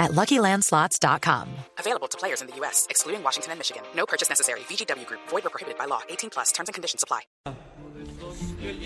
at 0.00 0.10
LuckyLandSlots.com. 0.10 1.48
Available 1.78 2.08
to 2.08 2.18
players 2.18 2.40
in 2.40 2.48
the 2.48 2.56
U.S., 2.56 2.88
excluding 2.90 3.22
Washington 3.22 3.52
and 3.52 3.60
Michigan. 3.60 3.82
No 3.94 4.06
purchase 4.06 4.28
necessary. 4.28 4.60
VGW 4.60 5.06
Group. 5.06 5.20
Void 5.28 5.46
or 5.46 5.50
prohibited 5.50 5.78
by 5.78 5.84
law. 5.84 6.00
18 6.08 6.30
plus. 6.30 6.50
Terms 6.50 6.68
and 6.68 6.74
conditions 6.74 7.04
apply. 7.04 7.20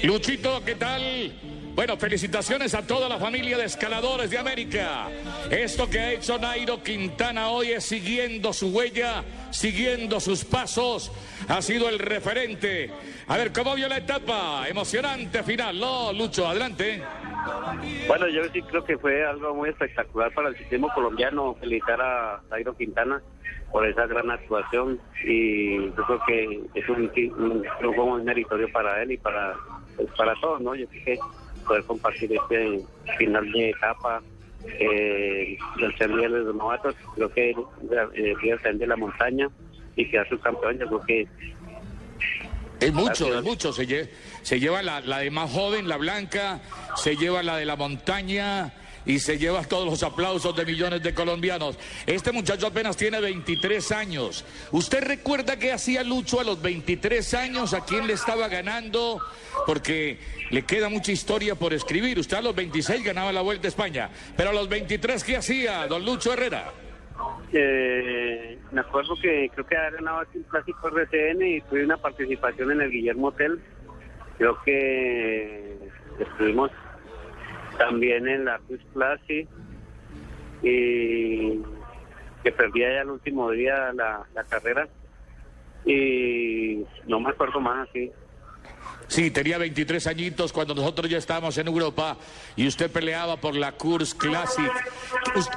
Luchito, 0.03 0.63
¿qué 0.65 0.75
tal? 0.75 1.33
Bueno, 1.75 1.97
felicitaciones 1.97 2.73
a 2.75 2.83
toda 2.83 3.09
la 3.09 3.19
familia 3.19 3.59
de 3.59 3.65
escaladores 3.65 4.31
de 4.31 4.39
América. 4.39 5.09
Esto 5.51 5.91
que 5.91 5.99
ha 5.99 6.13
hecho 6.13 6.39
Nairo 6.39 6.81
Quintana 6.83 7.49
hoy 7.49 7.73
es 7.73 7.85
siguiendo 7.85 8.53
su 8.53 8.69
huella, 8.69 9.25
siguiendo 9.51 10.21
sus 10.21 10.45
pasos. 10.45 11.11
Ha 11.49 11.61
sido 11.63 11.89
el 11.89 11.99
referente. 11.99 12.93
A 13.27 13.37
ver, 13.37 13.53
¿cómo 13.53 13.75
vio 13.75 13.89
la 13.89 13.97
etapa? 13.97 14.69
Emocionante 14.69 15.43
final, 15.43 15.81
¿no, 15.81 16.13
Lucho? 16.13 16.47
Adelante. 16.47 17.03
Bueno, 18.07 18.29
yo 18.29 18.45
sí 18.53 18.63
creo 18.63 18.85
que 18.85 18.99
fue 18.99 19.25
algo 19.25 19.55
muy 19.55 19.71
espectacular 19.71 20.33
para 20.33 20.49
el 20.49 20.57
sistema 20.57 20.93
colombiano 20.95 21.55
felicitar 21.55 22.01
a 22.01 22.41
Nairo 22.51 22.75
Quintana 22.77 23.23
por 23.73 23.87
esa 23.87 24.07
gran 24.07 24.31
actuación 24.31 25.01
y 25.25 25.77
yo 25.77 25.95
creo 25.95 26.21
que 26.27 26.61
es 26.75 26.89
un, 26.89 27.11
un 27.39 27.97
muy 27.97 28.23
meritorio 28.23 28.71
para 28.71 29.03
él 29.03 29.13
y 29.13 29.17
para, 29.17 29.55
pues, 29.97 30.09
para 30.17 30.35
todos, 30.41 30.61
¿no? 30.61 30.75
Yo 30.75 30.87
creo 30.89 31.05
que 31.05 31.19
poder 31.67 31.85
compartir 31.85 32.33
este 32.33 32.81
final 33.19 33.51
de 33.51 33.71
etapa 33.71 34.23
eh, 34.67 35.59
del 35.79 35.97
ser 35.97 36.11
de 36.15 36.29
los 36.29 36.55
novatos, 36.55 36.95
creo 37.15 37.29
que 37.31 37.51
eh, 37.51 38.35
de 38.75 38.87
la 38.87 38.97
montaña 38.97 39.49
y 39.97 40.09
quedar 40.11 40.29
su 40.29 40.39
campeón, 40.41 40.79
yo 40.79 40.87
creo 40.87 41.01
que 41.01 41.29
es 42.81 42.93
mucho, 42.93 43.39
es 43.39 43.45
mucho. 43.45 43.73
Se, 43.73 43.87
lleva, 43.87 44.09
se 44.43 44.61
lleva 44.61 44.83
la, 44.83 45.01
la, 45.01 45.19
de 45.19 45.31
más 45.31 45.51
joven, 45.51 45.89
la 45.89 45.97
blanca, 45.97 46.61
se 46.97 47.17
lleva 47.17 47.43
la 47.43 47.57
de 47.57 47.65
la 47.65 47.77
montaña 47.77 48.73
y 49.07 49.19
se 49.19 49.39
lleva 49.39 49.63
todos 49.65 49.87
los 49.87 50.03
aplausos 50.03 50.55
de 50.57 50.65
millones 50.65 51.03
de 51.03 51.15
colombianos. 51.15 51.77
Este 52.07 52.33
muchacho 52.33 52.67
apenas 52.67 52.97
tiene 52.97 53.21
23 53.21 53.93
años. 53.93 54.45
¿Usted 54.73 55.03
recuerda 55.03 55.59
qué 55.59 55.73
hacía 55.73 56.03
Lucho 56.03 56.41
a 56.41 56.45
los 56.45 56.61
23 56.61 57.35
años? 57.35 57.75
¿A 57.75 57.85
quién 57.85 58.07
le 58.07 58.15
estaba 58.15 58.49
ganando? 58.49 59.21
Porque 59.67 60.19
le 60.51 60.63
queda 60.63 60.89
mucha 60.89 61.13
historia 61.13 61.55
por 61.55 61.75
escribir. 61.75 62.19
Usted 62.19 62.39
a 62.39 62.43
los 62.43 62.55
26 62.55 63.05
ganaba 63.05 63.33
la 63.33 63.43
Vuelta 63.43 63.69
a 63.69 63.71
España. 63.71 64.11
Pero 64.37 64.51
a 64.51 64.53
los 64.53 64.69
23, 64.69 65.23
¿qué 65.23 65.37
hacía 65.37 65.87
don 65.87 66.05
Lucho 66.05 66.33
Herrera? 66.33 66.73
Eh, 67.53 68.24
me 68.75 68.81
acuerdo 68.81 69.15
que 69.15 69.49
creo 69.55 69.67
que 69.67 69.77
había 69.77 69.91
ganado 69.91 70.19
aquí 70.19 70.39
un 70.39 70.45
clásico 70.45 70.89
RCN 70.89 71.43
y 71.43 71.61
tuve 71.63 71.85
una 71.85 71.97
participación 71.97 72.73
en 72.73 72.81
el 72.81 72.91
Guillermo 72.91 73.29
Hotel. 73.29 73.61
Creo 74.37 74.61
que 74.65 75.79
estuvimos 76.19 76.73
también 77.79 78.27
en 78.27 78.45
la 78.45 78.59
Cruz 78.59 78.81
Classic 78.93 79.49
y 80.63 81.63
que 82.43 82.53
perdía 82.53 82.95
ya 82.95 83.03
el 83.03 83.11
último 83.11 83.51
día 83.53 83.93
la, 83.93 84.27
la 84.35 84.45
carrera 84.45 84.89
y 85.85 86.85
no 87.07 87.21
me 87.21 87.31
acuerdo 87.31 87.61
más 87.61 87.89
así. 87.89 88.11
Sí, 89.09 89.31
tenía 89.31 89.59
23 89.59 90.07
añitos 90.07 90.53
cuando 90.53 90.75
nosotros 90.75 91.11
ya 91.11 91.19
estábamos 91.19 91.57
en 91.59 91.67
Europa 91.67 92.17
y 92.57 92.67
usted 92.67 92.91
peleaba 92.91 93.37
por 93.37 93.55
la 93.55 93.73
Kurs 93.73 94.15
Classic. 94.15 94.71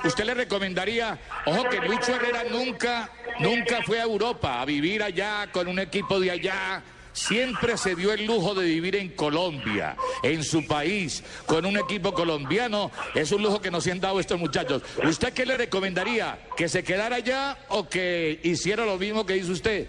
¿Usted 0.03 0.25
le 0.25 0.33
recomendaría, 0.33 1.17
ojo 1.45 1.63
que 1.69 1.80
Lucho 1.80 2.13
Herrera 2.15 2.43
nunca, 2.52 3.09
nunca 3.39 3.80
fue 3.86 3.99
a 3.99 4.03
Europa 4.03 4.61
a 4.61 4.65
vivir 4.65 5.02
allá 5.02 5.49
con 5.52 5.67
un 5.67 5.80
equipo 5.80 6.19
de 6.19 6.31
allá? 6.31 6.83
Siempre 7.13 7.77
se 7.77 7.95
dio 7.95 8.13
el 8.13 8.27
lujo 8.27 8.53
de 8.53 8.67
vivir 8.67 8.95
en 8.95 9.09
Colombia, 9.09 9.97
en 10.21 10.43
su 10.43 10.67
país, 10.67 11.23
con 11.47 11.65
un 11.65 11.75
equipo 11.77 12.13
colombiano. 12.13 12.91
Es 13.15 13.31
un 13.31 13.41
lujo 13.41 13.59
que 13.59 13.71
nos 13.71 13.87
han 13.87 13.99
dado 13.99 14.19
estos 14.19 14.39
muchachos. 14.39 14.83
¿Usted 15.03 15.33
qué 15.33 15.43
le 15.43 15.57
recomendaría? 15.57 16.37
¿Que 16.55 16.69
se 16.69 16.83
quedara 16.83 17.15
allá 17.15 17.57
o 17.69 17.89
que 17.89 18.39
hiciera 18.43 18.86
lo 18.86 18.99
mismo 18.99 19.25
que 19.25 19.36
hizo 19.36 19.52
usted? 19.52 19.87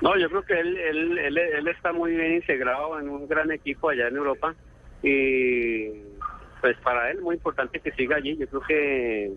No, 0.00 0.16
yo 0.16 0.28
creo 0.28 0.42
que 0.42 0.60
él, 0.60 0.76
él, 0.76 1.38
él, 1.38 1.68
está 1.68 1.92
muy 1.92 2.14
bien 2.14 2.34
integrado 2.34 2.98
en 3.00 3.08
un 3.08 3.26
gran 3.26 3.50
equipo 3.50 3.88
allá 3.88 4.06
en 4.08 4.16
Europa 4.16 4.54
y 5.02 5.88
pues 6.60 6.76
para 6.82 7.10
él 7.10 7.20
muy 7.20 7.36
importante 7.36 7.80
que 7.80 7.90
siga 7.92 8.16
allí. 8.16 8.36
Yo 8.36 8.46
creo 8.46 8.62
que, 8.62 9.32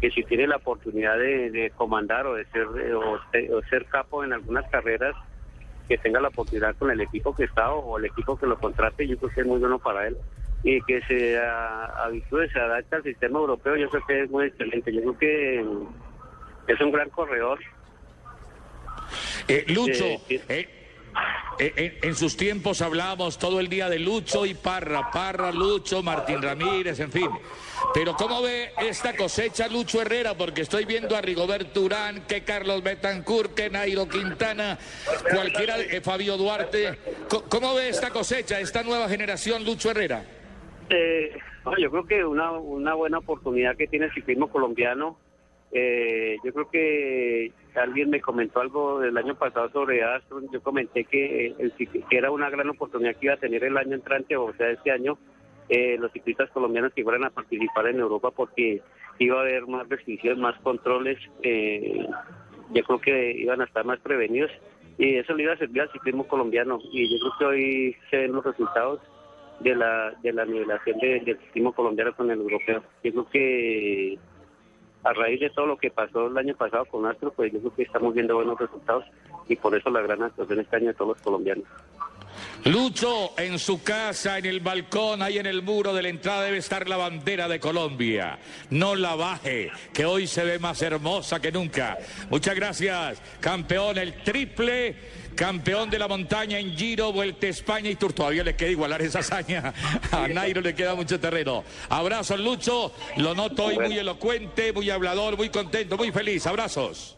que 0.00 0.10
si 0.10 0.22
tiene 0.24 0.46
la 0.46 0.56
oportunidad 0.56 1.18
de, 1.18 1.72
comandar 1.76 2.26
o 2.26 2.34
de 2.34 2.44
ser 2.46 2.66
o, 2.66 3.14
o, 3.14 3.62
ser 3.68 3.86
capo 3.86 4.22
en 4.22 4.32
algunas 4.32 4.68
carreras, 4.70 5.16
que 5.88 5.98
tenga 5.98 6.20
la 6.20 6.28
oportunidad 6.28 6.76
con 6.76 6.90
el 6.90 7.00
equipo 7.00 7.34
que 7.34 7.44
está 7.44 7.72
o 7.72 7.98
el 7.98 8.04
equipo 8.04 8.38
que 8.38 8.46
lo 8.46 8.58
contrate, 8.58 9.08
yo 9.08 9.16
creo 9.18 9.30
que 9.30 9.40
es 9.40 9.46
muy 9.46 9.58
bueno 9.58 9.78
para 9.78 10.06
él. 10.06 10.16
Y 10.62 10.80
que 10.82 11.00
se 11.02 11.38
habitúe, 11.40 12.48
se 12.52 12.58
adapte 12.58 12.96
al 12.96 13.02
sistema 13.04 13.38
europeo, 13.38 13.76
yo 13.76 13.88
creo 13.88 14.06
que 14.06 14.22
es 14.22 14.30
muy 14.30 14.46
excelente. 14.46 14.92
Yo 14.92 15.00
creo 15.00 15.18
que 15.18 16.72
es 16.72 16.80
un 16.80 16.92
gran 16.92 17.08
corredor 17.10 17.58
eh, 19.48 19.64
Lucho, 19.68 20.04
eh, 20.28 20.68
eh, 21.58 21.98
en 22.02 22.14
sus 22.14 22.36
tiempos 22.36 22.82
hablábamos 22.82 23.38
todo 23.38 23.58
el 23.58 23.68
día 23.68 23.88
de 23.88 23.98
Lucho 23.98 24.46
y 24.46 24.54
Parra, 24.54 25.10
Parra, 25.10 25.50
Lucho, 25.50 26.02
Martín 26.02 26.40
Ramírez, 26.40 27.00
en 27.00 27.10
fin. 27.10 27.30
Pero 27.94 28.14
¿cómo 28.14 28.42
ve 28.42 28.70
esta 28.80 29.16
cosecha 29.16 29.66
Lucho 29.68 30.00
Herrera? 30.00 30.34
Porque 30.34 30.60
estoy 30.62 30.84
viendo 30.84 31.16
a 31.16 31.20
Rigoberto 31.20 31.82
Urán, 31.82 32.26
que 32.28 32.44
Carlos 32.44 32.82
Betancourt, 32.82 33.54
que 33.54 33.70
Nairo 33.70 34.08
Quintana, 34.08 34.78
cualquiera, 35.32 35.78
de 35.78 36.00
Fabio 36.00 36.36
Duarte. 36.36 36.98
¿Cómo 37.48 37.74
ve 37.74 37.88
esta 37.88 38.10
cosecha, 38.10 38.60
esta 38.60 38.82
nueva 38.82 39.08
generación 39.08 39.64
Lucho 39.64 39.90
Herrera? 39.90 40.24
yo 41.78 41.90
creo 41.90 42.06
que 42.06 42.24
una, 42.24 42.52
una 42.52 42.94
buena 42.94 43.18
oportunidad 43.18 43.76
que 43.76 43.86
tiene 43.86 44.06
el 44.06 44.14
ciclismo 44.14 44.48
colombiano 44.48 45.18
eh, 45.72 46.36
yo 46.42 46.52
creo 46.52 46.70
que 46.70 47.52
alguien 47.74 48.10
me 48.10 48.20
comentó 48.20 48.60
algo 48.60 49.00
del 49.00 49.16
año 49.16 49.34
pasado 49.34 49.70
sobre 49.70 50.02
Astro. 50.02 50.40
Yo 50.50 50.62
comenté 50.62 51.04
que, 51.04 51.54
el, 51.58 51.72
que 51.72 52.16
era 52.16 52.30
una 52.30 52.50
gran 52.50 52.68
oportunidad 52.70 53.16
que 53.16 53.26
iba 53.26 53.34
a 53.34 53.38
tener 53.38 53.64
el 53.64 53.76
año 53.76 53.94
entrante, 53.94 54.36
o 54.36 54.52
sea, 54.54 54.70
este 54.70 54.90
año, 54.90 55.18
eh, 55.68 55.96
los 55.98 56.12
ciclistas 56.12 56.50
colombianos 56.50 56.92
que 56.94 57.04
fueran 57.04 57.24
a 57.24 57.30
participar 57.30 57.88
en 57.88 58.00
Europa 58.00 58.30
porque 58.30 58.80
iba 59.18 59.38
a 59.38 59.42
haber 59.42 59.66
más 59.66 59.88
restricciones, 59.88 60.38
más 60.38 60.58
controles. 60.60 61.18
Eh, 61.42 62.06
yo 62.70 62.82
creo 62.84 63.00
que 63.00 63.32
iban 63.32 63.60
a 63.60 63.64
estar 63.64 63.84
más 63.84 63.98
prevenidos 64.00 64.50
y 64.98 65.16
eso 65.16 65.34
le 65.34 65.44
iba 65.44 65.52
a 65.52 65.58
servir 65.58 65.82
al 65.82 65.92
ciclismo 65.92 66.26
colombiano. 66.26 66.78
Y 66.92 67.08
yo 67.10 67.18
creo 67.20 67.32
que 67.38 67.44
hoy 67.44 67.96
se 68.10 68.16
ven 68.16 68.32
los 68.32 68.44
resultados 68.44 69.00
de 69.60 69.74
la, 69.74 70.12
de 70.22 70.32
la 70.32 70.44
nivelación 70.44 70.98
del 70.98 71.38
ciclismo 71.38 71.72
colombiano 71.72 72.14
con 72.14 72.30
el 72.30 72.40
europeo. 72.40 72.82
Yo 73.04 73.12
creo 73.12 73.28
que 73.30 74.18
a 75.04 75.12
raíz 75.12 75.40
de 75.40 75.50
todo 75.50 75.66
lo 75.66 75.76
que 75.76 75.90
pasó 75.90 76.26
el 76.26 76.36
año 76.36 76.54
pasado 76.54 76.84
con 76.86 77.06
Astro, 77.06 77.32
pues 77.32 77.52
yo 77.52 77.60
creo 77.60 77.74
que 77.74 77.82
estamos 77.82 78.14
viendo 78.14 78.34
buenos 78.34 78.58
resultados 78.58 79.04
y 79.48 79.56
por 79.56 79.74
eso 79.74 79.90
la 79.90 80.00
gran 80.00 80.22
actuación 80.22 80.60
este 80.60 80.76
año 80.76 80.88
de 80.88 80.94
todos 80.94 81.16
los 81.16 81.22
colombianos. 81.22 81.64
Lucho, 82.64 83.34
en 83.38 83.58
su 83.58 83.82
casa, 83.82 84.38
en 84.38 84.46
el 84.46 84.60
balcón, 84.60 85.22
ahí 85.22 85.38
en 85.38 85.46
el 85.46 85.62
muro 85.62 85.94
de 85.94 86.02
la 86.02 86.08
entrada 86.08 86.42
debe 86.42 86.58
estar 86.58 86.88
la 86.88 86.96
bandera 86.96 87.48
de 87.48 87.60
Colombia. 87.60 88.38
No 88.70 88.94
la 88.94 89.14
baje, 89.14 89.70
que 89.92 90.04
hoy 90.04 90.26
se 90.26 90.44
ve 90.44 90.58
más 90.58 90.82
hermosa 90.82 91.40
que 91.40 91.52
nunca. 91.52 91.98
Muchas 92.30 92.54
gracias, 92.54 93.22
campeón, 93.40 93.96
el 93.98 94.22
triple, 94.22 94.96
campeón 95.34 95.88
de 95.88 95.98
la 95.98 96.08
montaña 96.08 96.58
en 96.58 96.76
Giro, 96.76 97.12
Vuelta 97.12 97.46
a 97.46 97.50
España 97.50 97.90
y 97.90 97.94
Tour. 97.94 98.12
Todavía 98.12 98.42
le 98.42 98.56
queda 98.56 98.70
igualar 98.70 99.02
esa 99.02 99.20
hazaña. 99.20 99.72
A 100.10 100.26
Nairo 100.26 100.60
le 100.60 100.74
queda 100.74 100.94
mucho 100.94 101.20
terreno. 101.20 101.64
Abrazos, 101.88 102.40
Lucho. 102.40 102.92
Lo 103.16 103.34
noto 103.34 103.66
hoy 103.66 103.78
muy 103.78 103.96
elocuente, 103.96 104.72
muy 104.72 104.90
hablador, 104.90 105.36
muy 105.36 105.48
contento, 105.48 105.96
muy 105.96 106.10
feliz. 106.10 106.46
Abrazos. 106.46 107.17